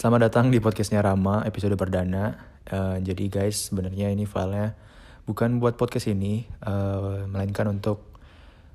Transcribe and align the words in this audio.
Selamat 0.00 0.32
datang 0.32 0.48
di 0.48 0.56
podcastnya 0.64 1.04
Rama, 1.04 1.44
episode 1.44 1.76
perdana. 1.76 2.40
Uh, 2.72 2.96
jadi 3.04 3.28
guys, 3.28 3.68
sebenarnya 3.68 4.08
ini 4.08 4.24
filenya 4.24 4.72
bukan 5.28 5.60
buat 5.60 5.76
podcast 5.76 6.08
ini, 6.08 6.48
uh, 6.64 7.28
melainkan 7.28 7.68
untuk 7.68 8.08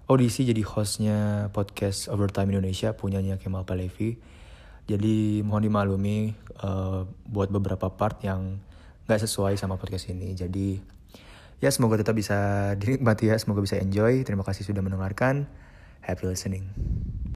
audisi 0.06 0.46
jadi 0.46 0.62
hostnya 0.62 1.50
podcast 1.50 2.14
Overtime 2.14 2.54
Indonesia 2.54 2.94
punyanya 2.94 3.42
Kemal 3.42 3.66
Palevi. 3.66 4.22
Jadi 4.86 5.42
mohon 5.42 5.66
dimaklumi 5.66 6.38
uh, 6.62 7.10
buat 7.26 7.50
beberapa 7.50 7.90
part 7.90 8.22
yang 8.22 8.62
gak 9.10 9.26
sesuai 9.26 9.58
sama 9.58 9.82
podcast 9.82 10.14
ini. 10.14 10.38
Jadi 10.38 10.78
ya 11.58 11.74
semoga 11.74 11.98
tetap 11.98 12.14
bisa 12.14 12.70
dinikmati 12.78 13.34
ya, 13.34 13.42
semoga 13.42 13.66
bisa 13.66 13.82
enjoy. 13.82 14.22
Terima 14.22 14.46
kasih 14.46 14.62
sudah 14.62 14.86
mendengarkan. 14.86 15.50
Happy 16.06 16.30
listening. 16.30 16.70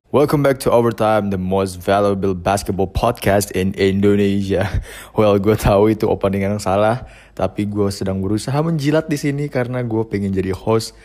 Welcome 0.09 0.41
back 0.41 0.57
to 0.65 0.73
Overtime, 0.73 1.29
the 1.29 1.37
most 1.37 1.77
valuable 1.77 2.33
basketball 2.33 2.89
podcast 2.89 3.53
in 3.53 3.77
Indonesia. 3.77 4.65
Well, 5.13 5.37
gue 5.37 5.53
tahu 5.53 5.93
itu 5.93 6.09
opening 6.09 6.49
yang 6.49 6.57
salah, 6.57 7.05
tapi 7.37 7.69
gue 7.69 7.93
sedang 7.93 8.17
berusaha 8.17 8.57
menjilat 8.57 9.05
di 9.05 9.21
sini 9.21 9.53
karena 9.53 9.85
gue 9.85 10.01
pengen 10.09 10.33
jadi 10.33 10.49
host 10.49 10.97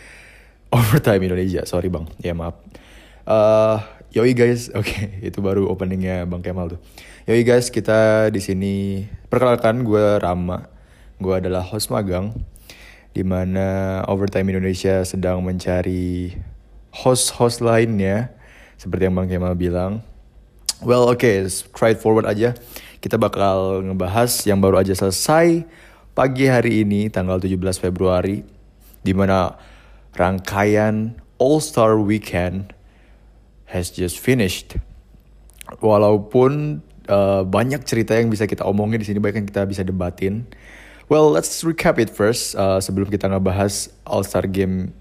Overtime 0.73 1.21
Indonesia. 1.21 1.69
Sorry 1.69 1.93
bang, 1.93 2.09
ya 2.17 2.33
maaf. 2.33 2.57
Uh, 3.29 3.85
yoi 4.17 4.33
guys, 4.33 4.73
oke 4.73 4.89
okay, 4.89 5.21
itu 5.21 5.37
baru 5.45 5.69
openingnya 5.69 6.25
bang 6.25 6.41
Kemal 6.41 6.73
tuh. 6.73 6.81
Yoi 7.29 7.45
guys, 7.45 7.69
kita 7.69 8.33
di 8.33 8.41
sini 8.41 9.05
perkenalkan 9.29 9.85
gue 9.85 10.17
Rama. 10.17 10.65
Gue 11.21 11.45
adalah 11.45 11.61
host 11.61 11.93
magang, 11.93 12.33
di 13.13 13.21
mana 13.21 14.01
Overtime 14.09 14.49
Indonesia 14.49 15.05
sedang 15.05 15.45
mencari 15.45 16.33
host-host 16.89 17.61
lainnya 17.61 18.33
seperti 18.79 19.09
yang 19.09 19.15
Bang 19.17 19.31
Kemal 19.31 19.55
bilang. 19.57 20.03
Well, 20.85 21.09
oke, 21.09 21.23
okay, 21.23 21.95
forward 21.97 22.29
aja. 22.29 22.53
Kita 22.99 23.17
bakal 23.17 23.85
ngebahas 23.85 24.33
yang 24.49 24.61
baru 24.61 24.81
aja 24.81 24.93
selesai 24.97 25.65
pagi 26.15 26.47
hari 26.47 26.87
ini, 26.87 27.11
tanggal 27.11 27.43
17 27.43 27.59
Februari, 27.83 28.47
di 29.03 29.13
mana 29.13 29.59
rangkaian 30.15 31.19
All-Star 31.37 31.99
Weekend 31.99 32.71
has 33.69 33.91
just 33.91 34.23
finished. 34.23 34.79
Walaupun 35.83 36.81
uh, 37.11 37.43
banyak 37.43 37.83
cerita 37.83 38.15
yang 38.15 38.31
bisa 38.31 38.47
kita 38.47 38.63
omongin 38.63 39.03
di 39.03 39.07
sini, 39.11 39.19
bahkan 39.19 39.43
kita 39.43 39.67
bisa 39.67 39.83
debatin. 39.83 40.47
Well, 41.11 41.29
let's 41.29 41.61
recap 41.67 42.01
it 42.01 42.09
first 42.09 42.57
uh, 42.57 42.81
sebelum 42.81 43.13
kita 43.13 43.29
ngebahas 43.29 43.93
All-Star 44.09 44.49
Game 44.49 44.97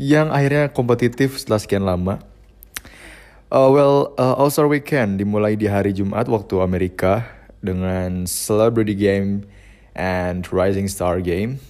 yang 0.00 0.32
akhirnya 0.32 0.72
kompetitif 0.72 1.36
setelah 1.38 1.60
sekian 1.60 1.84
lama. 1.84 2.18
Uh, 3.46 3.70
well, 3.70 4.10
uh, 4.18 4.34
All 4.34 4.50
Star 4.50 4.66
Weekend 4.66 5.22
dimulai 5.22 5.54
di 5.54 5.70
hari 5.70 5.94
Jumat 5.94 6.26
waktu 6.26 6.58
Amerika 6.58 7.22
dengan 7.62 8.26
Celebrity 8.26 8.90
Game 8.98 9.46
and 9.94 10.42
Rising 10.50 10.90
Star 10.90 11.22
Game. 11.22 11.62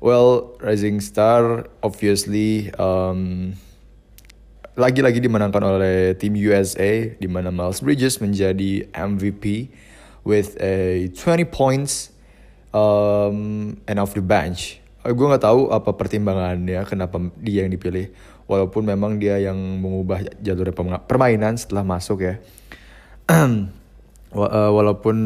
Well, 0.00 0.56
Rising 0.56 1.04
Star 1.04 1.68
obviously 1.84 2.72
um, 2.80 3.52
lagi-lagi 4.72 5.20
dimenangkan 5.20 5.60
oleh 5.60 6.16
tim 6.16 6.32
USA 6.32 7.12
di 7.12 7.28
mana 7.28 7.52
Miles 7.52 7.84
Bridges 7.84 8.16
menjadi 8.16 8.88
MVP 8.96 9.68
with 10.24 10.56
a 10.64 11.12
20 11.12 11.44
points 11.52 12.08
um, 12.72 13.76
and 13.84 14.00
off 14.00 14.16
the 14.16 14.24
bench. 14.24 14.80
Uh, 15.04 15.12
gue 15.12 15.28
nggak 15.28 15.44
tahu 15.44 15.68
apa 15.76 15.92
pertimbangannya 15.92 16.80
kenapa 16.88 17.20
dia 17.36 17.68
yang 17.68 17.76
dipilih 17.76 18.08
walaupun 18.46 18.82
memang 18.86 19.18
dia 19.18 19.38
yang 19.38 19.58
mengubah 19.58 20.22
jalur 20.42 20.70
permainan 21.06 21.58
setelah 21.58 21.82
masuk 21.86 22.22
ya. 22.22 22.34
Eh, 24.36 24.42
walaupun 24.74 25.16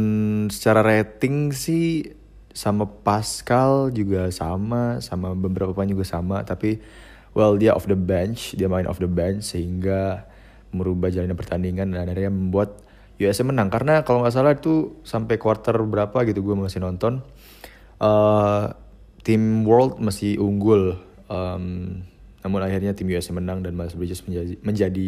secara 0.55 0.87
rating 0.87 1.51
sih 1.51 2.15
sama 2.55 2.87
Pascal 2.87 3.91
juga 3.91 4.31
sama 4.31 5.03
sama 5.03 5.35
beberapa 5.35 5.75
pemain 5.75 5.91
juga 5.91 6.07
sama 6.07 6.47
tapi 6.47 6.79
well 7.35 7.59
dia 7.59 7.75
off 7.75 7.91
the 7.91 7.99
bench 7.99 8.55
dia 8.55 8.71
main 8.71 8.87
off 8.87 9.03
the 9.03 9.11
bench 9.11 9.51
sehingga 9.51 10.31
merubah 10.71 11.11
jalannya 11.11 11.35
pertandingan 11.35 11.91
dan 11.91 12.07
akhirnya 12.07 12.31
membuat 12.31 12.79
USA 13.21 13.45
menang. 13.45 13.69
Karena 13.69 14.01
kalau 14.07 14.25
nggak 14.25 14.35
salah 14.35 14.57
itu 14.57 15.03
sampai 15.05 15.37
quarter 15.37 15.77
berapa 15.77 16.25
gitu 16.25 16.41
gue 16.41 16.57
masih 16.57 16.81
nonton 16.81 17.21
uh, 18.01 18.73
tim 19.21 19.67
World 19.69 20.01
masih 20.01 20.41
unggul 20.41 20.97
um, 21.29 22.01
namun 22.41 22.61
akhirnya 22.65 22.97
tim 22.97 23.09
US 23.13 23.29
menang 23.33 23.65
dan 23.65 23.77
Miles 23.77 23.93
Bridges 23.97 24.25
menjadi, 24.25 24.55
menjadi 24.65 25.07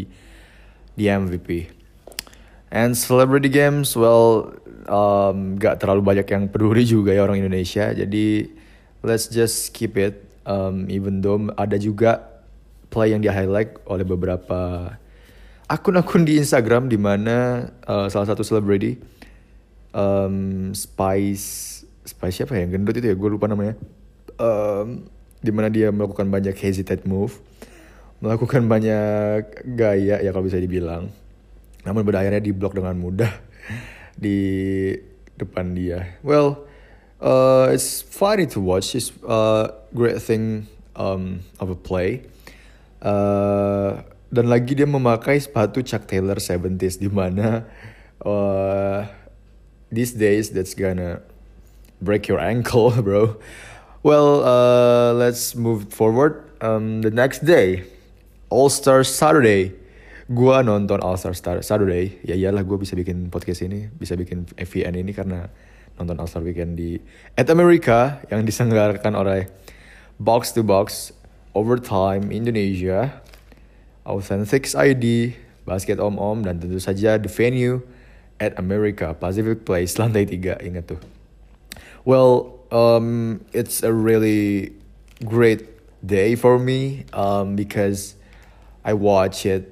di 0.93 1.05
MVP. 1.09 1.73
And 2.73 2.97
celebrity 2.97 3.53
games, 3.53 3.93
well, 3.93 4.57
um, 4.89 5.61
gak 5.61 5.81
terlalu 5.85 6.01
banyak 6.01 6.27
yang 6.29 6.49
peduli 6.49 6.89
juga 6.89 7.13
ya 7.13 7.25
orang 7.25 7.41
Indonesia. 7.41 7.93
Jadi 7.93 8.49
let's 9.05 9.29
just 9.29 9.77
keep 9.77 9.97
it. 10.01 10.25
Um, 10.43 10.91
even 10.91 11.23
though 11.23 11.39
ada 11.55 11.79
juga 11.79 12.33
play 12.91 13.15
yang 13.15 13.23
di 13.23 13.31
highlight 13.31 13.79
oleh 13.87 14.03
beberapa 14.03 14.93
akun-akun 15.71 16.27
di 16.29 16.37
Instagram 16.37 16.91
di 16.91 16.99
mana 17.01 17.71
uh, 17.87 18.11
salah 18.13 18.29
satu 18.29 18.45
celebrity 18.45 19.01
um, 19.97 20.69
Spice 20.77 21.81
Spice 22.05 22.43
siapa 22.43 22.59
ya 22.59 22.67
yang 22.67 22.77
gendut 22.77 22.99
itu 22.99 23.09
ya 23.09 23.17
gue 23.17 23.31
lupa 23.33 23.49
namanya 23.49 23.79
um, 24.37 25.07
di 25.43 25.51
mana 25.51 25.69
dia 25.69 25.91
melakukan 25.91 26.31
banyak 26.31 26.55
hesitate 26.55 27.03
move, 27.05 27.43
melakukan 28.23 28.65
banyak 28.71 29.67
gaya 29.75 30.23
ya 30.23 30.31
kalau 30.31 30.47
bisa 30.47 30.63
dibilang. 30.63 31.11
Namun 31.83 32.07
pada 32.07 32.23
akhirnya 32.23 32.39
diblok 32.39 32.79
dengan 32.79 32.95
mudah 32.95 33.35
di 34.15 34.39
depan 35.35 35.75
dia. 35.75 36.17
Well, 36.23 36.71
uh, 37.19 37.75
it's 37.75 38.07
funny 38.07 38.47
to 38.55 38.63
watch. 38.63 38.95
It's 38.95 39.11
a 39.27 39.75
great 39.91 40.23
thing 40.23 40.71
um, 40.95 41.43
of 41.59 41.75
a 41.75 41.79
play. 41.79 42.31
Uh, 43.03 44.07
dan 44.31 44.47
lagi 44.47 44.79
dia 44.79 44.87
memakai 44.87 45.43
sepatu 45.43 45.83
Chuck 45.83 46.07
Taylor 46.07 46.39
70s 46.39 47.03
di 47.03 47.11
mana 47.11 47.67
uh, 48.23 49.05
these 49.91 50.15
days 50.15 50.55
that's 50.55 50.73
gonna 50.73 51.21
break 52.01 52.31
your 52.31 52.39
ankle, 52.39 52.95
bro. 53.05 53.37
Well, 54.03 54.43
uh, 54.43 55.15
let's 55.15 55.55
move 55.55 55.95
forward. 55.95 56.43
Um, 56.59 57.07
the 57.07 57.15
next 57.15 57.47
day, 57.47 57.87
All 58.51 58.67
Star 58.67 59.07
Saturday. 59.07 59.79
Gua 60.27 60.59
nonton 60.67 60.99
All 61.07 61.15
Star 61.15 61.39
Saturday. 61.39 62.19
Ya 62.27 62.35
iyalah 62.35 62.67
gue 62.67 62.83
bisa 62.83 62.99
bikin 62.99 63.31
podcast 63.31 63.63
ini, 63.63 63.87
bisa 63.95 64.19
bikin 64.19 64.51
FVN 64.59 64.99
ini 64.99 65.15
karena 65.15 65.47
nonton 66.03 66.19
All 66.19 66.27
Star 66.27 66.43
Weekend 66.43 66.83
di 66.83 66.99
At 67.39 67.47
America 67.47 68.19
yang 68.27 68.43
diselenggarakan 68.43 69.15
oleh 69.15 69.47
Box 70.19 70.51
to 70.59 70.67
Box, 70.67 71.15
Overtime 71.55 72.35
Indonesia, 72.35 73.23
Authentics 74.03 74.75
ID, 74.75 75.39
Basket 75.63 76.03
Om 76.03 76.19
Om, 76.19 76.43
dan 76.43 76.59
tentu 76.59 76.83
saja 76.83 77.23
the 77.23 77.31
venue 77.31 77.87
at 78.43 78.51
America 78.59 79.15
Pacific 79.15 79.63
Place 79.63 79.95
lantai 79.95 80.27
3 80.27 80.59
ingat 80.59 80.91
tuh. 80.91 80.99
Well, 82.03 82.62
um, 82.73 83.45
it's 83.53 83.85
a 83.85 83.93
really 83.93 84.73
great 85.23 85.69
day 86.01 86.35
for 86.35 86.59
me 86.59 87.05
um, 87.13 87.55
because 87.55 88.17
I 88.83 88.97
watch 88.97 89.45
it 89.47 89.71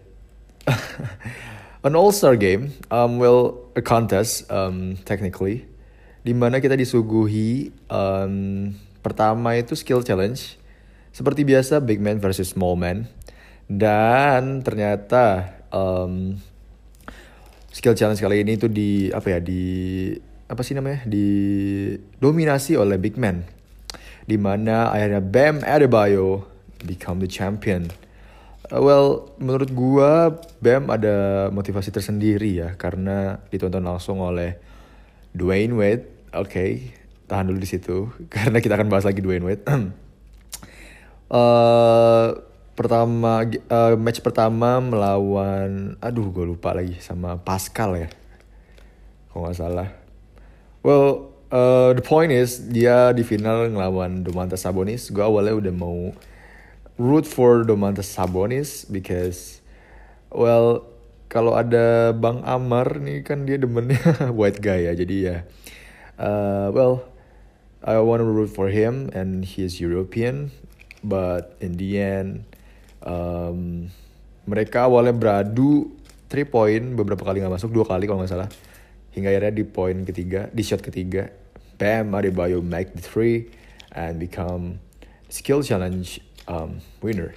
an 1.82 1.96
All 1.96 2.12
Star 2.12 2.36
game, 2.36 2.76
um, 2.92 3.18
well 3.18 3.72
a 3.74 3.82
contest 3.82 4.46
um, 4.52 5.00
technically, 5.08 5.64
di 6.22 6.36
mana 6.36 6.60
kita 6.60 6.76
disuguhi 6.76 7.72
um, 7.88 8.76
pertama 9.00 9.56
itu 9.56 9.72
skill 9.74 10.04
challenge, 10.04 10.60
seperti 11.10 11.42
biasa 11.42 11.80
big 11.80 11.98
man 11.98 12.20
versus 12.20 12.52
small 12.52 12.76
man, 12.76 13.08
dan 13.66 14.60
ternyata 14.60 15.56
um, 15.72 16.36
skill 17.72 17.96
challenge 17.96 18.20
kali 18.20 18.44
ini 18.44 18.60
itu 18.60 18.68
di 18.68 19.08
apa 19.10 19.34
ya 19.34 19.40
di 19.40 19.64
apa 20.50 20.66
sih 20.66 20.74
namanya 20.74 21.06
didominasi 21.06 22.74
oleh 22.74 22.98
big 22.98 23.14
man 23.14 23.46
di 24.26 24.34
mana 24.38 24.90
akhirnya 24.90 25.22
Bam 25.22 25.62
Adebayo 25.62 26.46
become 26.86 27.18
the 27.18 27.30
champion. 27.30 27.90
Uh, 28.70 28.78
well, 28.78 29.06
menurut 29.42 29.74
gua 29.74 30.38
Bam 30.62 30.86
ada 30.86 31.48
motivasi 31.50 31.90
tersendiri 31.90 32.62
ya 32.62 32.78
karena 32.78 33.42
ditonton 33.50 33.82
langsung 33.82 34.22
oleh 34.22 34.58
Dwayne 35.34 35.74
Wade. 35.74 36.06
Oke, 36.30 36.46
okay, 36.46 36.70
tahan 37.26 37.50
dulu 37.50 37.58
di 37.58 37.66
situ 37.66 38.06
karena 38.34 38.62
kita 38.62 38.78
akan 38.78 38.86
bahas 38.86 39.02
lagi 39.02 39.18
Dwayne 39.18 39.42
Wade. 39.42 39.62
uh, 41.34 42.26
pertama 42.78 43.44
uh, 43.66 43.98
match 43.98 44.22
pertama 44.22 44.80
melawan 44.80 46.00
aduh 46.00 46.32
gue 46.32 46.46
lupa 46.46 46.70
lagi 46.70 47.02
sama 47.02 47.34
Pascal 47.42 47.98
ya. 47.98 48.08
Kalau 49.30 49.46
nggak 49.46 49.58
salah 49.58 49.99
Well, 50.80 51.36
uh, 51.52 51.92
the 51.92 52.00
point 52.00 52.32
is 52.32 52.56
dia 52.72 53.12
di 53.12 53.20
final 53.20 53.68
ngelawan 53.68 54.24
Domantas 54.24 54.64
Sabonis. 54.64 55.12
Gue 55.12 55.20
awalnya 55.20 55.56
udah 55.56 55.74
mau 55.76 56.16
root 57.00 57.24
for 57.24 57.64
Domantas 57.64 58.12
Sabonis 58.12 58.84
because 58.84 59.64
well 60.28 60.84
kalau 61.32 61.56
ada 61.56 62.12
Bang 62.12 62.44
Amar 62.44 63.00
nih 63.00 63.24
kan 63.24 63.48
dia 63.48 63.56
demennya 63.56 64.00
white 64.38 64.60
guy 64.60 64.84
ya 64.84 64.92
jadi 64.92 65.16
ya 65.16 65.36
uh, 66.20 66.68
well 66.76 67.08
I 67.80 67.96
want 68.04 68.20
to 68.20 68.28
root 68.28 68.52
for 68.52 68.68
him 68.68 69.08
and 69.16 69.48
he 69.48 69.64
is 69.64 69.80
European 69.80 70.52
but 71.00 71.56
in 71.64 71.80
the 71.80 71.96
end 71.96 72.44
um, 73.00 73.88
mereka 74.44 74.84
awalnya 74.84 75.16
beradu 75.16 75.88
3 76.28 76.52
point 76.52 76.84
beberapa 76.92 77.24
kali 77.24 77.40
nggak 77.40 77.56
masuk 77.56 77.72
dua 77.72 77.88
kali 77.88 78.04
kalau 78.04 78.20
nggak 78.20 78.32
salah 78.36 78.50
hingga 79.12 79.34
akhirnya 79.34 79.52
di 79.52 79.64
poin 79.66 79.96
ketiga 80.06 80.50
di 80.50 80.62
shot 80.62 80.82
ketiga 80.84 81.30
Bam 81.80 82.12
Adebayo 82.12 82.60
make 82.60 82.92
the 82.92 83.02
three 83.02 83.48
and 83.94 84.20
become 84.20 84.78
skill 85.32 85.64
challenge 85.64 86.20
um, 86.46 86.84
winner 87.00 87.34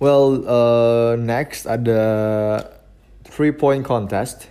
Well, 0.00 0.48
uh, 0.48 1.12
next 1.20 1.68
ada 1.68 2.00
three 3.28 3.52
point 3.52 3.84
contest. 3.84 4.48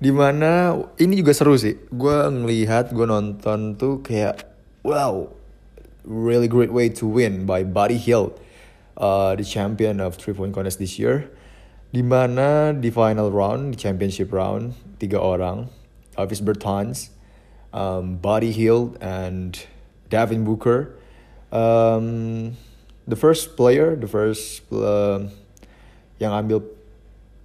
Di 0.00 0.08
mana 0.08 0.80
ini 0.96 1.20
juga 1.20 1.36
seru 1.36 1.60
sih. 1.60 1.76
Gue 1.92 2.24
ngelihat, 2.32 2.96
gue 2.96 3.04
nonton 3.04 3.76
tuh 3.76 4.00
kayak 4.00 4.48
wow, 4.80 5.28
really 6.08 6.48
great 6.48 6.72
way 6.72 6.88
to 6.88 7.04
win 7.04 7.44
by 7.44 7.68
Buddy 7.68 8.00
Hill, 8.00 8.32
uh, 8.96 9.36
the 9.36 9.44
champion 9.44 10.00
of 10.00 10.16
three 10.16 10.32
point 10.32 10.56
contest 10.56 10.80
this 10.80 10.96
year. 10.96 11.28
Di 11.92 12.00
mana 12.00 12.72
di 12.72 12.88
final 12.88 13.28
round, 13.28 13.76
di 13.76 13.76
championship 13.76 14.32
round, 14.32 14.72
tiga 14.96 15.20
orang, 15.20 15.68
Elvis 16.16 16.40
Bertans, 16.40 17.12
um, 17.76 18.16
Buddy 18.16 18.48
Hill, 18.48 18.96
and 18.96 19.60
Davin 20.08 20.40
Booker. 20.40 20.96
Um, 21.52 22.56
the 23.04 23.12
first 23.16 23.60
player, 23.60 23.92
the 23.92 24.08
first 24.08 24.64
uh, 24.72 25.28
yang 26.16 26.32
ambil 26.32 26.64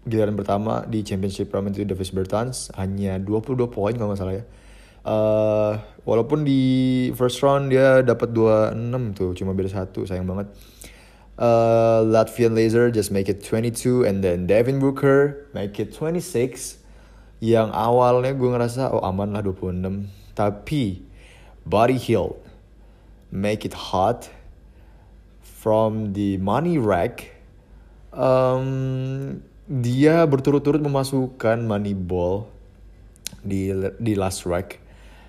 giliran 0.08 0.40
pertama 0.40 0.88
di 0.88 1.04
championship 1.04 1.52
round 1.52 1.76
itu 1.76 1.84
Davis 1.84 2.16
Bertans 2.16 2.72
hanya 2.80 3.20
22 3.20 3.68
poin 3.68 3.92
kalau 3.92 4.16
nggak 4.16 4.20
salah 4.24 4.36
ya. 4.40 4.46
Uh, 5.08 5.74
walaupun 6.04 6.48
di 6.48 7.12
first 7.16 7.44
round 7.44 7.72
dia 7.72 8.00
dapat 8.00 8.32
26 8.32 9.12
tuh, 9.16 9.32
cuma 9.36 9.52
beda 9.52 9.84
satu, 9.84 10.08
sayang 10.08 10.28
banget. 10.28 10.52
Uh, 11.38 12.02
Latvian 12.02 12.58
Laser 12.58 12.90
just 12.90 13.14
make 13.14 13.30
it 13.30 13.46
22 13.46 14.10
and 14.10 14.26
then 14.26 14.50
Devin 14.50 14.82
Booker 14.82 15.46
make 15.54 15.78
it 15.78 15.94
26 15.94 16.82
yang 17.38 17.70
awalnya 17.70 18.34
gue 18.34 18.50
ngerasa 18.50 18.90
oh 18.90 19.06
aman 19.06 19.38
lah 19.38 19.46
26 19.46 20.10
tapi 20.34 21.06
Buddy 21.62 22.02
Hill 22.02 22.42
make 23.30 23.66
it 23.66 23.74
hot. 23.74 24.34
From 25.58 26.14
the 26.14 26.38
money 26.38 26.78
rack 26.78 27.38
um, 28.16 29.42
dia 29.68 30.24
berturut-turut 30.24 30.80
memasukkan 30.80 31.66
money 31.66 31.92
ball 31.92 32.48
di 33.44 33.74
di 34.00 34.14
last 34.16 34.48
rack. 34.48 34.80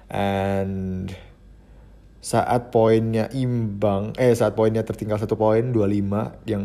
And 0.09 1.11
saat 2.19 2.75
poinnya 2.75 3.31
imbang 3.31 4.15
eh 4.19 4.35
saat 4.35 4.59
poinnya 4.59 4.83
tertinggal 4.83 5.23
satu 5.23 5.39
poin 5.39 5.71
25 5.71 6.51
yang 6.51 6.65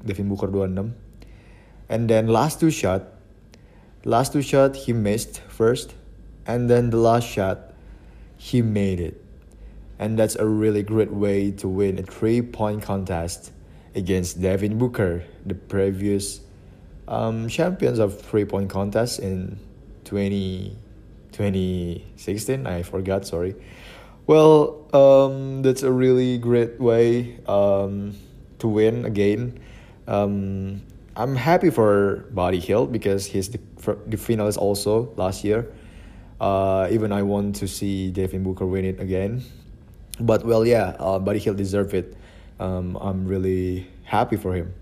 Devin 0.00 0.28
Booker 0.32 0.48
26 0.48 0.96
and 1.92 2.08
then 2.08 2.28
last 2.32 2.56
two 2.56 2.72
shot 2.72 3.20
last 4.08 4.32
two 4.32 4.40
shot 4.40 4.88
he 4.88 4.96
missed 4.96 5.44
first 5.48 5.92
and 6.48 6.72
then 6.72 6.88
the 6.88 7.00
last 7.00 7.28
shot 7.28 7.76
he 8.40 8.64
made 8.64 9.00
it 9.00 9.20
and 9.98 10.18
that's 10.18 10.36
a 10.36 10.46
really 10.46 10.82
great 10.82 11.12
way 11.12 11.50
to 11.50 11.68
win 11.68 11.98
a 11.98 12.02
three 12.02 12.42
point 12.42 12.82
contest 12.82 13.52
against 13.94 14.42
Devin 14.42 14.78
Booker, 14.78 15.22
the 15.46 15.54
previous 15.54 16.40
um, 17.06 17.48
champions 17.48 17.98
of 17.98 18.20
three 18.20 18.44
point 18.44 18.70
contest 18.70 19.20
in 19.20 19.58
20, 20.04 20.76
2016. 21.32 22.66
I 22.66 22.82
forgot, 22.82 23.26
sorry. 23.26 23.54
Well, 24.26 24.88
um, 24.94 25.62
that's 25.62 25.82
a 25.82 25.92
really 25.92 26.38
great 26.38 26.80
way 26.80 27.38
um, 27.46 28.16
to 28.58 28.68
win 28.68 29.04
again. 29.04 29.60
Um, 30.08 30.82
I'm 31.16 31.36
happy 31.36 31.70
for 31.70 32.26
Body 32.30 32.58
Hill 32.60 32.86
because 32.86 33.26
he's 33.26 33.48
the, 33.50 33.60
the 34.06 34.16
finalist 34.16 34.58
also 34.58 35.12
last 35.16 35.44
year. 35.44 35.70
Uh, 36.40 36.88
even 36.90 37.12
I 37.12 37.22
want 37.22 37.56
to 37.56 37.68
see 37.68 38.10
Devin 38.10 38.42
Booker 38.42 38.66
win 38.66 38.84
it 38.84 39.00
again 39.00 39.44
but 40.20 40.44
well, 40.44 40.66
yeah, 40.66 40.96
uh, 40.98 41.18
Buddy 41.18 41.38
Hill 41.38 41.54
deserve 41.54 41.94
it. 41.94 42.16
Um, 42.60 42.96
I'm 43.00 43.26
really 43.26 43.88
happy 44.04 44.36
for 44.36 44.54
him. 44.54 44.74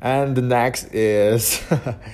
And 0.00 0.36
the 0.36 0.42
next 0.42 0.94
is 0.94 1.60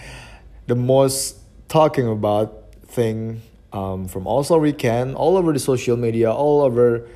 the 0.67 0.75
most 0.75 1.39
talking 1.69 2.09
about 2.09 2.75
thing 2.87 3.43
um, 3.75 4.07
from 4.07 4.27
also 4.27 4.57
we 4.57 4.73
can 4.73 5.15
all 5.15 5.37
over 5.37 5.53
the 5.53 5.59
social 5.59 5.97
media, 5.99 6.31
all 6.31 6.63
over 6.63 7.09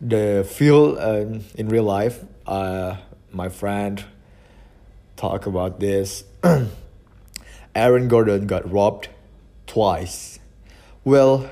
the 0.00 0.46
field 0.48 0.98
and 0.98 1.44
in 1.56 1.68
real 1.68 1.84
life. 1.84 2.24
Uh, 2.46 2.96
my 3.32 3.50
friend 3.50 4.04
talk 5.16 5.46
about 5.46 5.80
this. 5.80 6.24
Aaron 7.74 8.08
Gordon 8.08 8.46
got 8.46 8.70
robbed 8.70 9.08
twice. 9.66 10.38
Well, 11.04 11.50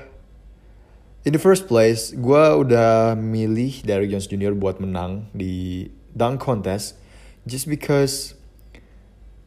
In 1.25 1.33
the 1.33 1.41
first 1.41 1.65
place, 1.65 2.13
gue 2.13 2.43
udah 2.53 3.17
milih 3.17 3.81
Derrick 3.81 4.13
Jones 4.13 4.29
Jr. 4.29 4.53
buat 4.53 4.77
menang 4.77 5.25
di 5.33 5.89
dunk 6.13 6.37
contest 6.37 7.01
just 7.49 7.65
because 7.65 8.37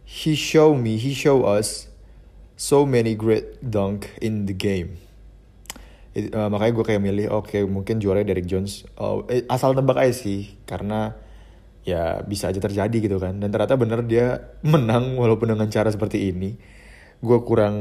he 0.02 0.34
show 0.34 0.74
me, 0.74 0.98
he 0.98 1.14
show 1.14 1.46
us 1.46 1.86
so 2.58 2.82
many 2.82 3.14
great 3.14 3.62
dunk 3.62 4.10
in 4.18 4.50
the 4.50 4.52
game. 4.52 4.98
It, 6.10 6.34
uh, 6.34 6.50
makanya 6.50 6.74
gue 6.74 6.84
kayak 6.90 7.02
milih, 7.06 7.26
oke 7.30 7.54
okay, 7.54 7.62
mungkin 7.62 8.02
juara 8.02 8.26
Derrick 8.26 8.50
Jones. 8.50 8.82
Oh, 8.98 9.22
eh, 9.30 9.46
asal 9.46 9.78
tebak 9.78 10.02
aja 10.02 10.10
sih, 10.10 10.58
karena 10.66 11.14
ya 11.86 12.26
bisa 12.26 12.50
aja 12.50 12.58
terjadi 12.58 12.98
gitu 12.98 13.22
kan. 13.22 13.38
Dan 13.38 13.54
ternyata 13.54 13.78
bener 13.78 14.02
dia 14.02 14.58
menang 14.66 15.14
walaupun 15.14 15.54
dengan 15.54 15.70
cara 15.70 15.86
seperti 15.94 16.34
ini. 16.34 16.58
Gue 17.22 17.38
kurang 17.46 17.76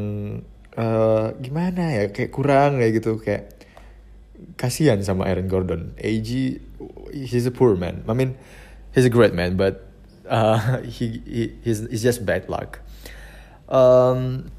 uh, 0.78 1.34
gimana 1.42 1.98
ya, 1.98 2.14
kayak 2.14 2.30
kurang 2.30 2.78
kayak 2.78 2.94
gitu 3.02 3.18
kayak 3.18 3.58
kasihan 4.54 5.02
sama 5.02 5.26
Aaron 5.26 5.50
Gordon. 5.50 5.98
AG, 5.98 6.30
he's 7.10 7.50
a 7.50 7.54
poor 7.54 7.74
man. 7.74 8.06
I 8.06 8.14
mean, 8.14 8.38
he's 8.94 9.10
a 9.10 9.14
great 9.14 9.34
man, 9.34 9.58
but 9.58 9.90
uh, 10.30 10.78
he, 10.86 11.26
he 11.26 11.42
he's, 11.66 11.90
he's 11.90 12.06
just 12.06 12.22
bad 12.22 12.46
luck. 12.46 12.86
Um, 13.66 14.54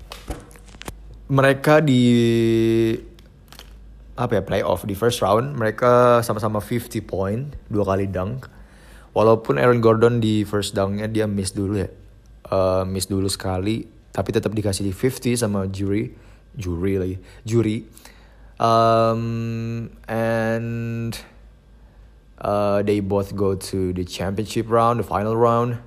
mereka 1.29 1.81
di 1.85 2.03
apa 4.19 4.41
ya 4.41 4.43
playoff 4.43 4.83
di 4.83 4.99
first 4.99 5.23
round 5.23 5.55
mereka 5.55 6.19
sama-sama 6.27 6.59
50 6.59 7.05
point 7.07 7.43
dua 7.71 7.85
kali 7.87 8.11
dunk. 8.11 8.51
Walaupun 9.17 9.57
Aaron 9.57 9.81
Gordon 9.81 10.21
di 10.21 10.45
first 10.45 10.77
dunknya 10.77 11.09
dia 11.09 11.25
miss 11.31 11.55
dulu 11.55 11.81
ya. 11.81 11.89
Uh, 12.49 12.83
miss 12.89 13.07
dulu 13.07 13.29
sekali 13.29 13.85
tapi 14.09 14.33
tetap 14.33 14.57
dikasih 14.57 14.89
di 14.89 14.93
50 14.97 15.37
sama 15.37 15.69
jury 15.69 16.11
jury 16.57 16.97
lagi 16.97 17.17
juri 17.45 17.85
Um, 18.59 19.91
and 20.09 21.19
uh, 22.41 22.83
they 22.83 23.01
both 23.01 23.37
go 23.37 23.55
to 23.55 23.93
the 23.93 24.05
championship 24.05 24.69
round, 24.69 24.99
the 24.99 25.05
final 25.05 25.37
round. 25.37 25.79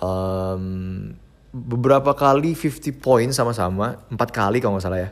Um, 0.00 1.18
beberapa 1.50 2.14
kali 2.14 2.54
50 2.54 3.02
points 3.02 3.34
sama-sama, 3.38 3.98
empat 4.10 4.30
kali 4.30 4.62
kalau 4.62 4.78
nggak 4.78 4.86
salah 4.86 5.00
ya. 5.02 5.10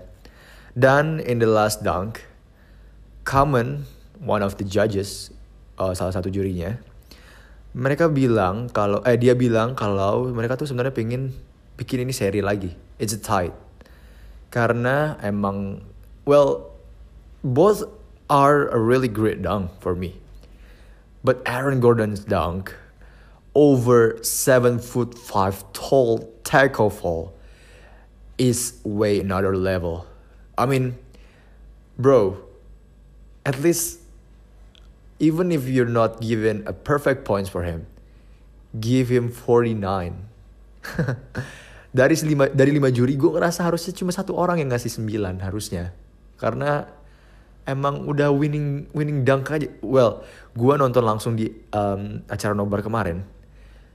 Dan 0.79 1.19
in 1.19 1.43
the 1.43 1.51
last 1.51 1.83
dunk, 1.83 2.23
Common, 3.27 3.85
one 4.23 4.41
of 4.41 4.57
the 4.57 4.65
judges, 4.65 5.35
uh, 5.77 5.93
salah 5.93 6.15
satu 6.15 6.33
jurinya, 6.33 6.81
mereka 7.77 8.09
bilang 8.09 8.73
kalau 8.73 9.05
eh 9.05 9.21
dia 9.21 9.37
bilang 9.37 9.77
kalau 9.77 10.33
mereka 10.33 10.57
tuh 10.57 10.65
sebenarnya 10.65 10.95
pengen 10.97 11.37
bikin 11.77 12.09
ini 12.09 12.15
seri 12.15 12.41
lagi. 12.41 12.73
It's 12.97 13.13
a 13.13 13.21
tie. 13.21 13.53
Karena 14.49 15.21
emang 15.21 15.85
well 16.25 16.73
both 17.45 17.85
are 18.33 18.73
a 18.73 18.81
really 18.81 19.09
great 19.13 19.45
dunk 19.45 19.77
for 19.79 19.93
me. 19.93 20.17
But 21.21 21.43
Aaron 21.45 21.83
Gordon's 21.85 22.25
dunk, 22.25 22.73
over 23.59 24.23
seven 24.23 24.79
foot 24.79 25.19
five 25.19 25.67
tall 25.75 26.23
tackle 26.47 26.95
fall, 26.95 27.35
is 28.39 28.79
way 28.87 29.19
another 29.19 29.59
level. 29.59 30.07
I 30.55 30.71
mean, 30.71 30.95
bro, 31.99 32.39
at 33.43 33.59
least 33.59 33.99
even 35.19 35.51
if 35.51 35.67
you're 35.67 35.91
not 35.91 36.23
given 36.23 36.63
a 36.71 36.73
perfect 36.73 37.27
points 37.27 37.51
for 37.51 37.67
him, 37.67 37.91
give 38.79 39.11
him 39.11 39.35
49. 39.35 40.31
dari 41.99 42.15
lima 42.23 42.47
dari 42.55 42.71
lima 42.71 42.95
juri 42.95 43.19
gue 43.19 43.33
ngerasa 43.33 43.67
harusnya 43.67 43.91
cuma 43.97 44.15
satu 44.15 44.37
orang 44.39 44.63
yang 44.63 44.71
ngasih 44.71 45.03
9 45.03 45.43
harusnya. 45.43 45.91
Karena 46.39 46.87
emang 47.67 48.07
udah 48.07 48.31
winning 48.31 48.87
winning 48.95 49.27
dunk 49.27 49.51
aja. 49.51 49.67
Well, 49.83 50.23
gua 50.55 50.79
nonton 50.79 51.03
langsung 51.03 51.35
di 51.35 51.51
um, 51.75 52.23
acara 52.31 52.55
nobar 52.55 52.81
kemarin. 52.81 53.27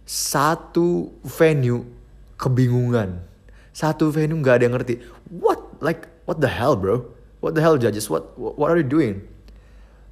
Satu 0.04 1.16
venue 1.24 1.88
kebingungan. 2.36 3.24
Satu 3.72 4.12
venue 4.12 4.38
nggak 4.40 4.56
ada 4.60 4.64
yang 4.68 4.76
ngerti. 4.76 5.00
What 5.32 5.80
like 5.80 6.08
what 6.28 6.44
the 6.44 6.52
hell 6.52 6.76
bro? 6.76 7.08
What 7.40 7.56
the 7.56 7.64
hell 7.64 7.80
judges? 7.80 8.12
What 8.12 8.36
what 8.36 8.72
are 8.72 8.80
you 8.80 8.88
doing? 8.88 9.26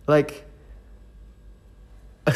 Like 0.07 0.48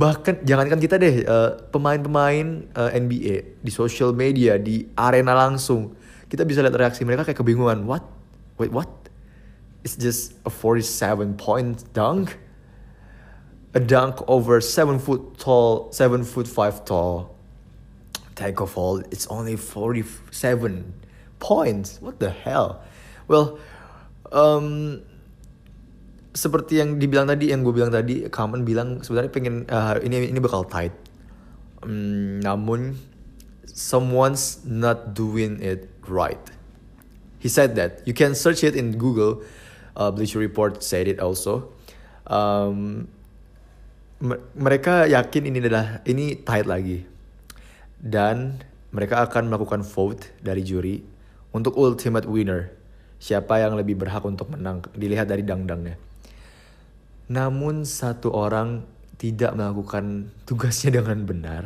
bahkan 0.00 0.36
jangankan 0.44 0.76
kita 0.76 1.00
deh 1.00 1.24
uh, 1.24 1.56
pemain-pemain 1.72 2.68
uh, 2.76 2.92
eh, 2.92 3.00
NBA 3.00 3.36
di 3.64 3.70
social 3.72 4.12
media 4.12 4.60
di 4.60 4.84
arena 4.92 5.32
langsung 5.32 5.96
kita 6.28 6.44
bisa 6.44 6.60
lihat 6.60 6.76
reaksi 6.76 7.00
mereka 7.06 7.24
kayak 7.24 7.40
kebingungan 7.40 7.88
what 7.88 8.04
wait 8.60 8.68
what 8.68 8.90
it's 9.86 9.96
just 9.96 10.36
a 10.44 10.52
47 10.52 11.40
point 11.40 11.88
dunk 11.96 12.36
a 13.76 13.80
dunk 13.80 14.24
over 14.24 14.56
7 14.64 14.96
foot 14.96 15.36
tall 15.36 15.92
7 15.92 16.24
foot 16.24 16.48
5 16.48 16.88
tall. 16.88 17.36
Take 18.32 18.60
of 18.64 18.72
all 18.80 19.04
it's 19.12 19.28
only 19.28 19.56
47 19.56 20.96
points. 21.36 22.00
What 22.00 22.16
the 22.16 22.32
hell? 22.32 22.80
Well 23.28 23.60
um 24.32 25.04
seperti 26.32 26.80
yang 26.80 26.96
dibilang 26.96 27.28
tadi 27.28 27.52
yang 27.52 27.60
gue 27.64 27.72
bilang 27.76 27.92
tadi 27.92 28.24
Kamen 28.28 28.64
bilang 28.64 29.04
sebenarnya 29.04 29.32
pengen 29.32 29.68
uh, 29.68 30.00
ini 30.00 30.32
ini 30.32 30.40
bakal 30.40 30.64
tight. 30.64 30.96
Um, 31.84 32.40
namun 32.40 32.96
someone's 33.68 34.64
not 34.64 35.12
doing 35.12 35.60
it 35.60 35.92
right. 36.08 36.40
He 37.40 37.52
said 37.52 37.76
that. 37.76 38.00
You 38.08 38.16
can 38.16 38.32
search 38.32 38.64
it 38.64 38.72
in 38.72 38.96
Google. 38.96 39.44
Uh, 39.96 40.12
Bleacher 40.12 40.40
Report 40.40 40.80
said 40.84 41.08
it 41.08 41.20
also. 41.20 41.72
Um, 42.28 43.08
mereka 44.56 45.04
yakin 45.04 45.52
ini 45.52 45.58
adalah 45.60 46.00
ini 46.08 46.40
tight 46.40 46.64
lagi 46.64 47.04
dan 48.00 48.60
mereka 48.94 49.24
akan 49.28 49.52
melakukan 49.52 49.84
vote 49.84 50.32
dari 50.40 50.64
juri 50.64 51.04
untuk 51.52 51.76
ultimate 51.76 52.24
winner 52.24 52.72
siapa 53.20 53.60
yang 53.60 53.76
lebih 53.76 53.96
berhak 53.96 54.24
untuk 54.24 54.52
menang 54.52 54.84
dilihat 54.96 55.28
dari 55.28 55.44
dangdangnya 55.44 56.00
namun 57.26 57.82
satu 57.82 58.30
orang 58.30 58.86
tidak 59.16 59.56
melakukan 59.56 60.30
tugasnya 60.44 61.00
dengan 61.02 61.24
benar. 61.26 61.64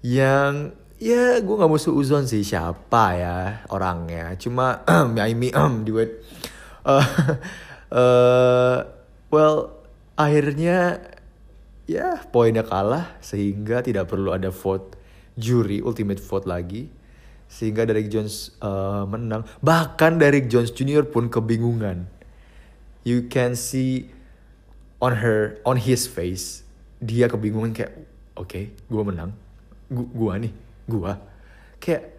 Yang 0.00 0.74
ya 1.00 1.40
gue 1.40 1.54
nggak 1.56 1.70
mau 1.70 1.80
suuzon 1.80 2.26
sih 2.26 2.42
siapa 2.42 3.04
ya 3.14 3.38
orangnya. 3.70 4.34
Cuma 4.40 4.82
I 5.16 5.32
mean 5.36 5.54
um, 5.54 5.86
do 5.86 6.02
it. 6.02 6.24
Uh, 6.82 7.06
uh, 7.92 8.76
well 9.28 9.79
akhirnya 10.20 11.00
ya 11.88 12.20
poinnya 12.28 12.60
kalah 12.60 13.16
sehingga 13.24 13.80
tidak 13.80 14.12
perlu 14.12 14.36
ada 14.36 14.52
vote 14.52 15.00
juri 15.40 15.80
ultimate 15.80 16.20
vote 16.20 16.44
lagi. 16.44 16.92
Sehingga 17.50 17.82
Derek 17.82 18.06
Jones 18.06 18.54
uh, 18.62 19.02
menang. 19.10 19.42
Bahkan 19.58 20.22
Derek 20.22 20.46
Jones 20.46 20.70
Junior 20.70 21.02
pun 21.02 21.26
kebingungan. 21.26 22.06
You 23.02 23.26
can 23.26 23.58
see 23.58 24.06
on 25.02 25.18
her 25.18 25.58
on 25.66 25.80
his 25.80 26.06
face 26.06 26.62
dia 27.00 27.26
kebingungan 27.26 27.72
kayak 27.72 27.96
oke 28.36 28.46
okay, 28.46 28.70
gue 28.86 29.02
menang. 29.02 29.34
Gu 29.90 30.04
gua 30.14 30.38
nih 30.38 30.52
gua. 30.86 31.18
Kayak 31.82 32.14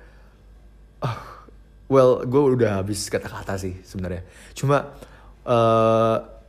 oh, 1.05 1.47
well 1.87 2.25
gue 2.27 2.41
udah 2.57 2.83
habis 2.83 3.07
kata-kata 3.07 3.55
sih 3.55 3.79
sebenarnya. 3.87 4.27
Cuma 4.57 4.91
uh, 5.47 6.40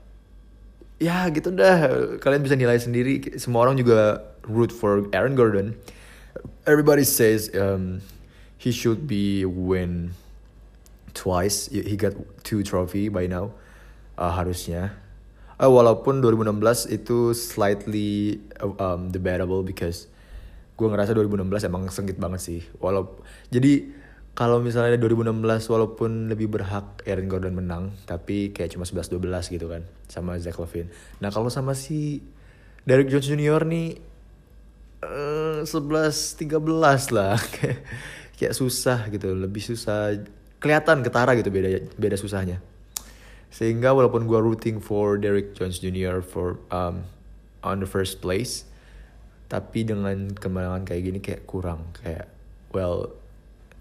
ya 1.03 1.27
gitu 1.35 1.51
dah 1.51 1.91
kalian 2.23 2.47
bisa 2.47 2.55
nilai 2.55 2.79
sendiri 2.79 3.35
semua 3.35 3.67
orang 3.67 3.75
juga 3.75 4.23
root 4.47 4.71
for 4.71 5.11
Aaron 5.11 5.35
Gordon 5.35 5.75
everybody 6.63 7.03
says 7.03 7.51
um, 7.59 7.99
he 8.55 8.71
should 8.71 9.11
be 9.11 9.43
win 9.43 10.15
twice 11.13 11.67
he 11.67 11.99
got 11.99 12.15
two 12.47 12.63
trophy 12.63 13.11
by 13.11 13.27
now 13.27 13.51
uh, 14.17 14.33
harusnya. 14.33 14.95
Uh, 15.61 15.71
walaupun 15.71 16.19
2016 16.25 16.91
itu 16.91 17.31
slightly 17.37 18.43
um, 18.59 19.13
debatable 19.13 19.63
because 19.63 20.11
gue 20.75 20.89
ngerasa 20.89 21.15
2016 21.15 21.69
emang 21.71 21.87
sengit 21.93 22.19
banget 22.19 22.41
sih. 22.43 22.61
Walaupun 22.83 23.23
jadi 23.53 24.02
kalau 24.33 24.65
misalnya 24.65 24.97
2016 24.97 25.45
walaupun 25.69 26.33
lebih 26.33 26.49
berhak 26.49 27.05
Aaron 27.05 27.29
Gordon 27.29 27.53
menang, 27.53 27.93
tapi 28.09 28.51
kayak 28.57 28.73
cuma 28.73 28.89
11-12 28.89 29.53
gitu 29.53 29.67
kan 29.69 29.85
sama 30.09 30.41
Zach 30.41 30.57
Levine. 30.57 30.89
Nah 31.21 31.29
kalau 31.29 31.53
sama 31.53 31.77
si 31.77 32.25
Derek 32.89 33.13
Jones 33.13 33.29
Junior 33.29 33.63
nih 33.69 34.01
uh, 35.05 35.61
11-13 35.69 36.49
lah 37.13 37.37
kayak 38.41 38.55
susah 38.57 39.13
gitu, 39.13 39.37
lebih 39.37 39.61
susah 39.61 40.17
kelihatan 40.63 41.03
ketara 41.03 41.35
gitu 41.35 41.51
beda 41.51 41.83
beda 41.99 42.15
susahnya 42.15 42.63
sehingga 43.53 43.93
walaupun 43.93 44.25
gue 44.25 44.39
rooting 44.39 44.79
for 44.79 45.19
Derek 45.19 45.59
Jones 45.59 45.83
Jr. 45.83 46.23
for 46.23 46.63
um, 46.71 47.05
on 47.67 47.83
the 47.83 47.89
first 47.91 48.23
place 48.23 48.65
tapi 49.51 49.85
dengan 49.85 50.33
kemenangan 50.33 50.89
kayak 50.89 51.03
gini 51.03 51.19
kayak 51.21 51.45
kurang 51.45 51.93
kayak 52.01 52.31
well 52.73 53.13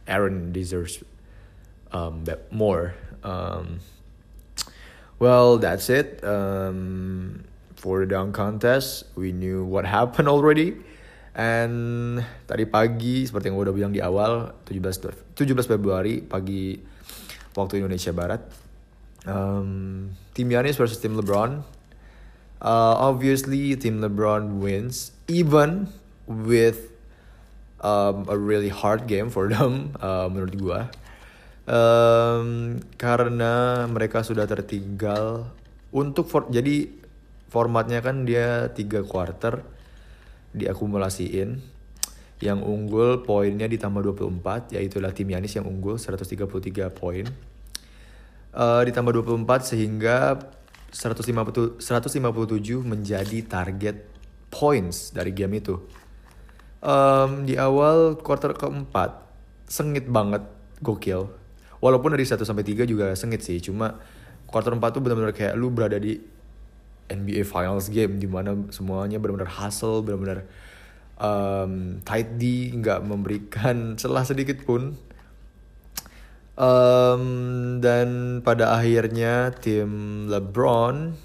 Aaron 0.08 0.52
deserves 0.52 1.04
um, 1.92 2.26
more. 2.50 2.94
Um, 3.24 3.80
well 5.20 5.58
that's 5.58 5.90
it 5.90 6.24
um, 6.24 7.44
for 7.76 8.02
the 8.02 8.08
dunk 8.08 8.36
contest. 8.36 9.06
We 9.16 9.32
knew 9.32 9.64
what 9.64 9.86
happened 9.86 10.28
already. 10.28 10.78
And 11.32 12.20
tadi 12.44 12.68
pagi 12.68 13.24
seperti 13.24 13.48
yang 13.48 13.56
gue 13.56 13.66
udah 13.72 13.76
bilang 13.76 13.94
di 13.96 14.04
awal 14.04 14.52
17 14.68 15.40
17 15.40 15.64
Februari 15.64 16.20
pagi 16.20 16.76
waktu 17.56 17.80
Indonesia 17.80 18.12
Barat. 18.12 18.44
Um, 19.24 20.12
Team 20.36 20.52
Giannis 20.52 20.76
versus 20.76 21.00
Team 21.00 21.16
LeBron. 21.16 21.64
Uh, 22.62 22.96
obviously, 23.00 23.74
Team 23.80 24.04
LeBron 24.04 24.60
wins, 24.62 25.16
even 25.26 25.90
with 26.28 26.91
um, 27.82 28.24
a 28.30 28.38
really 28.38 28.70
hard 28.70 29.10
game 29.10 29.34
for 29.34 29.50
them, 29.50 29.94
uh, 30.06 30.30
menurut 30.30 30.56
gua. 30.56 30.82
Um, 31.66 32.80
karena 32.98 33.86
mereka 33.86 34.26
sudah 34.26 34.50
tertinggal 34.50 35.50
untuk 35.94 36.26
for, 36.26 36.50
jadi 36.50 36.90
formatnya 37.52 38.02
kan 38.02 38.26
dia 38.26 38.74
tiga 38.74 39.06
quarter 39.06 39.62
diakumulasiin 40.58 41.62
yang 42.42 42.66
unggul 42.66 43.22
poinnya 43.22 43.70
ditambah 43.70 44.02
24 44.18 44.74
yaitu 44.74 44.98
lah 44.98 45.14
tim 45.14 45.30
Yanis 45.30 45.54
yang 45.54 45.70
unggul 45.70 46.02
133 46.02 46.90
poin 46.90 47.30
uh, 48.56 48.82
ditambah 48.84 49.14
24 49.22 49.72
sehingga 49.76 50.42
150, 50.92 51.80
157 51.80 52.84
menjadi 52.84 53.40
target 53.48 53.96
points 54.52 55.16
dari 55.16 55.32
game 55.32 55.64
itu. 55.64 55.80
Um, 56.82 57.46
di 57.46 57.62
awal 57.62 58.18
quarter 58.18 58.58
keempat 58.58 59.22
sengit 59.70 60.10
banget 60.10 60.42
gokil. 60.82 61.30
Walaupun 61.78 62.14
dari 62.14 62.26
1 62.26 62.42
sampai 62.42 62.66
3 62.66 62.90
juga 62.90 63.14
sengit 63.14 63.46
sih, 63.46 63.62
cuma 63.62 64.02
quarter 64.50 64.74
4 64.74 64.82
tuh 64.90 65.02
benar-benar 65.02 65.34
kayak 65.34 65.54
lu 65.58 65.70
berada 65.70 66.02
di 66.02 66.18
NBA 67.10 67.46
Finals 67.46 67.90
game 67.94 68.18
di 68.18 68.26
mana 68.26 68.58
semuanya 68.74 69.22
benar-benar 69.22 69.50
hustle, 69.62 70.02
benar-benar 70.02 70.46
um, 71.22 72.02
tight 72.02 72.42
D, 72.42 72.74
nggak 72.74 73.06
memberikan 73.06 73.78
celah 74.02 74.26
sedikit 74.26 74.66
pun 74.66 74.98
Um, 76.62 77.80
dan 77.80 78.40
pada 78.46 78.76
akhirnya 78.76 79.50
tim 79.56 80.28
LeBron 80.28 81.16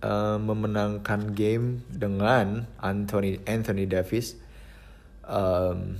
um, 0.00 0.38
memenangkan 0.46 1.34
game 1.34 1.82
dengan 1.90 2.70
Anthony 2.78 3.42
Anthony 3.50 3.84
Davis 3.90 4.38
um, 5.26 5.98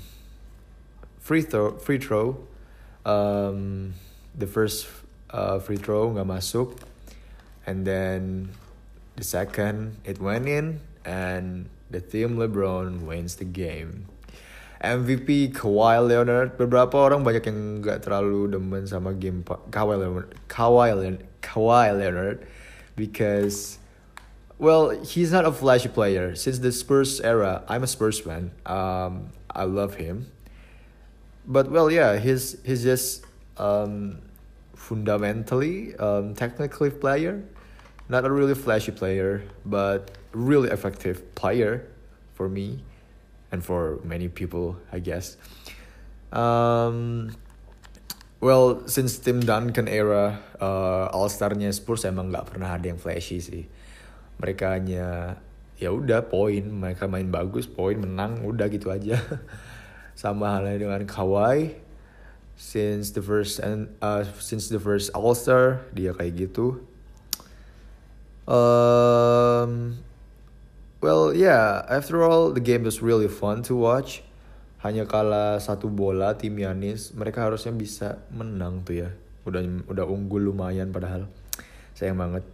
free 1.18 1.42
throw 1.42 1.76
free 1.78 1.99
throw 1.99 2.38
um, 3.04 3.95
the 4.35 4.47
first 4.47 4.87
uh, 5.30 5.59
free 5.59 5.76
throw 5.76 6.11
nggak 6.11 6.26
masuk 6.26 6.78
and 7.66 7.87
then 7.87 8.49
the 9.16 9.25
second 9.25 9.99
it 10.04 10.23
went 10.23 10.47
in 10.47 10.80
and 11.04 11.68
the 11.90 12.00
team 12.00 12.37
LeBron 12.37 13.06
wins 13.06 13.37
the 13.37 13.47
game. 13.47 14.06
MVP 14.83 15.56
Kawhi 15.56 16.04
Leonard 16.04 16.61
beberapa 16.61 17.00
orang 17.00 17.25
banyak 17.25 17.49
yang 17.49 17.80
nggak 17.80 18.04
terlalu 18.04 18.52
demen 18.52 18.85
sama 18.85 19.16
game 19.16 19.40
Kawhi 19.73 19.97
Leonard 19.97 20.37
Kawhi 20.52 20.92
Leonard, 20.92 21.25
Kawhi 21.40 21.97
Leonard 21.97 22.45
because 22.92 23.80
well 24.58 24.90
he's 24.90 25.32
not 25.32 25.44
a 25.44 25.52
flashy 25.52 25.88
player 25.88 26.34
since 26.34 26.58
the 26.58 26.72
Spurs 26.72 27.20
era 27.20 27.64
I'm 27.68 27.82
a 27.82 27.86
Spurs 27.86 28.20
fan 28.20 28.52
um, 28.64 29.30
I 29.50 29.64
love 29.64 29.96
him 29.96 30.30
but 31.46 31.70
well 31.70 31.90
yeah 31.90 32.18
he's 32.18 32.56
he's 32.64 32.82
just 32.82 33.25
um, 33.56 34.22
fundamentally 34.75 35.94
um, 35.96 36.34
technically 36.34 36.90
player 36.90 37.42
not 38.08 38.25
a 38.25 38.30
really 38.30 38.54
flashy 38.54 38.92
player 38.92 39.42
but 39.64 40.10
really 40.32 40.70
effective 40.70 41.34
player 41.34 41.88
for 42.34 42.48
me 42.48 42.84
and 43.50 43.64
for 43.64 43.98
many 44.04 44.28
people, 44.28 44.76
I 44.92 44.98
guess. 44.98 45.36
Um, 46.32 47.34
well, 48.40 48.86
since 48.86 49.18
Tim 49.18 49.40
Duncan 49.40 49.88
era, 49.88 50.38
uh, 50.60 51.06
All 51.06 51.28
Star-nya 51.28 51.72
Spurs 51.72 52.04
emang 52.04 52.28
nggak 52.28 52.52
pernah 52.52 52.76
ada 52.76 52.92
yang 52.92 53.00
flashy 53.00 53.40
sih. 53.40 53.64
Mereka 54.37 54.76
hanya 54.76 55.38
ya 55.76 55.93
udah 55.93 56.25
poin, 56.28 56.64
mereka 56.64 57.09
main 57.09 57.28
bagus, 57.28 57.69
poin 57.69 57.97
menang, 57.97 58.45
udah 58.45 58.66
gitu 58.69 58.93
aja. 58.93 59.21
Sama 60.21 60.57
halnya 60.57 60.81
dengan 60.81 61.05
Kawhi, 61.05 61.76
since 62.57 63.12
the 63.12 63.21
first 63.21 63.61
and 63.61 63.93
uh, 64.00 64.25
since 64.40 64.73
the 64.73 64.81
first 64.81 65.12
All 65.12 65.37
Star 65.37 65.85
dia 65.93 66.16
kayak 66.16 66.49
gitu. 66.49 66.81
Um, 68.47 70.00
well, 71.02 71.35
yeah. 71.35 71.83
After 71.90 72.23
all, 72.23 72.55
the 72.55 72.62
game 72.62 72.87
was 72.87 73.02
really 73.02 73.26
fun 73.26 73.66
to 73.66 73.75
watch 73.75 74.23
hanya 74.87 75.02
kalah 75.02 75.59
satu 75.59 75.90
bola 75.90 76.38
tim 76.38 76.55
Yanis 76.55 77.11
mereka 77.11 77.43
harusnya 77.43 77.75
bisa 77.75 78.23
menang 78.31 78.87
tuh 78.87 79.02
ya 79.02 79.11
udah 79.43 79.62
udah 79.90 80.05
unggul 80.07 80.47
lumayan 80.47 80.95
padahal 80.95 81.26
sayang 81.99 82.14
banget 82.14 82.47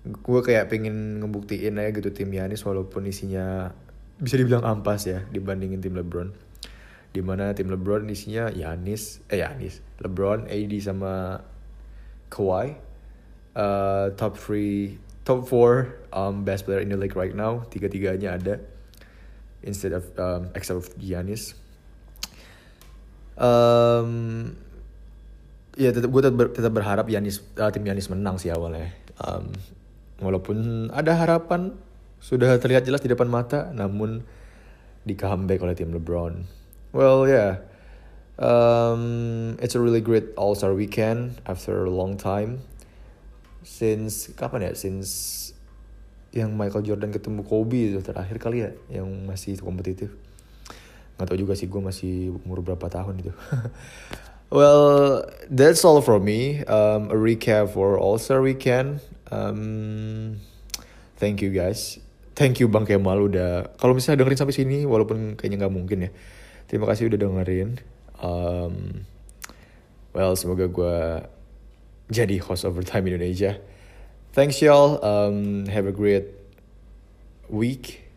gue 0.00 0.40
kayak 0.40 0.72
pengen 0.72 1.20
ngebuktiin 1.20 1.76
aja 1.76 1.92
gitu 1.92 2.08
tim 2.08 2.32
Yanis 2.32 2.64
walaupun 2.64 3.04
isinya 3.04 3.68
bisa 4.16 4.40
dibilang 4.40 4.64
ampas 4.64 5.04
ya 5.04 5.24
dibandingin 5.28 5.84
tim 5.84 5.96
LeBron. 5.96 6.32
Di 7.10 7.20
mana 7.20 7.52
tim 7.52 7.68
LeBron 7.68 8.08
isinya 8.08 8.48
Yanis 8.48 9.20
eh 9.28 9.44
Yanis 9.44 9.84
LeBron 10.00 10.48
AD 10.48 10.72
sama 10.80 11.42
Kawhi 12.32 12.78
uh, 13.56 14.14
top 14.14 14.38
three 14.38 14.96
top 15.26 15.44
four 15.44 16.00
um, 16.12 16.46
best 16.46 16.64
player 16.64 16.80
in 16.80 16.88
the 16.88 16.96
league 16.96 17.16
right 17.18 17.34
now. 17.36 17.66
Tiga 17.68 17.92
tiganya 17.92 18.40
ada 18.40 18.62
instead 19.60 19.92
of 19.92 20.08
um, 20.16 20.48
except 20.56 20.80
of 20.80 20.88
Giannis. 20.96 21.52
Um, 23.40 24.52
ya 25.76 25.92
tetap 25.96 26.12
gue 26.12 26.20
tetap, 26.20 26.36
ber, 26.36 26.48
tetap 26.52 26.72
berharap 26.72 27.06
Yanis 27.08 27.40
uh, 27.56 27.68
tim 27.68 27.84
Yanis 27.84 28.08
menang 28.08 28.40
sih 28.40 28.52
awalnya. 28.52 28.92
Um, 29.20 29.52
walaupun 30.20 30.88
ada 30.92 31.16
harapan 31.16 31.74
sudah 32.20 32.60
terlihat 32.60 32.84
jelas 32.84 33.00
di 33.00 33.08
depan 33.08 33.26
mata 33.26 33.72
namun 33.72 34.20
di 35.04 35.16
comeback 35.16 35.64
oleh 35.64 35.74
tim 35.74 35.90
LeBron. 35.96 36.44
Well 36.92 37.24
yeah. 37.24 37.64
Um, 38.40 39.56
it's 39.60 39.76
a 39.76 39.80
really 39.80 40.00
great 40.00 40.32
All 40.36 40.56
Star 40.56 40.72
weekend 40.72 41.40
after 41.44 41.84
a 41.84 41.92
long 41.92 42.16
time. 42.16 42.64
Since 43.64 44.32
kapan 44.36 44.68
ya? 44.68 44.72
Since 44.72 45.10
yang 46.32 46.54
Michael 46.54 46.86
Jordan 46.86 47.10
ketemu 47.10 47.42
Kobe 47.44 47.92
itu 47.92 48.00
terakhir 48.00 48.38
kali 48.40 48.64
ya 48.64 48.70
yang 48.88 49.08
masih 49.28 49.58
kompetitif. 49.60 50.14
Nggak 51.18 51.26
tahu 51.26 51.38
juga 51.40 51.52
sih 51.52 51.68
gue 51.68 51.82
masih 51.84 52.32
umur 52.44 52.64
berapa 52.64 52.88
tahun 52.88 53.24
itu. 53.24 53.32
Well 54.50 55.30
that's 55.46 55.86
all 55.86 56.02
from 56.02 56.26
me. 56.26 56.66
Um, 56.66 57.06
a 57.06 57.14
recap 57.14 57.70
for 57.70 57.94
All 57.94 58.18
Star 58.18 58.42
Weekend 58.42 58.98
um, 59.30 60.38
thank 61.16 61.42
you 61.42 61.50
guys. 61.50 61.98
Thank 62.34 62.62
you 62.62 62.72
Bang 62.72 62.88
Kemal 62.88 63.28
udah 63.28 63.76
kalau 63.76 63.92
misalnya 63.92 64.24
dengerin 64.24 64.40
sampai 64.40 64.56
sini 64.56 64.78
walaupun 64.88 65.36
kayaknya 65.36 65.66
nggak 65.66 65.74
mungkin 65.74 66.08
ya 66.08 66.10
terima 66.70 66.88
kasih 66.88 67.10
udah 67.12 67.18
dengerin. 67.20 67.76
Um, 68.20 69.04
well 70.16 70.32
semoga 70.38 70.70
gue 70.70 70.96
jadi 72.08 72.40
host 72.42 72.64
overtime 72.64 73.06
Indonesia. 73.12 73.60
Thanks 74.32 74.62
y'all. 74.62 75.02
Um, 75.02 75.66
have 75.66 75.86
a 75.86 75.92
great 75.92 76.32
week. 77.50 78.08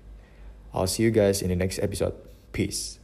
I'll 0.73 0.87
see 0.87 1.03
you 1.03 1.11
guys 1.11 1.41
in 1.41 1.49
the 1.49 1.57
next 1.57 1.81
episode. 1.81 2.13
Peace. 2.53 3.02